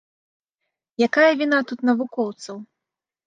Якая 1.07 1.27
віна 1.43 1.59
тут 1.71 1.79
навукоўцаў? 1.91 2.55